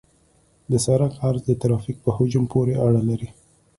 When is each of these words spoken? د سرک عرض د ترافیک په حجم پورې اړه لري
د 0.71 0.73
سرک 0.85 1.13
عرض 1.27 1.41
د 1.47 1.51
ترافیک 1.61 1.97
په 2.05 2.09
حجم 2.17 2.43
پورې 2.53 2.73
اړه 2.85 3.01
لري 3.09 3.29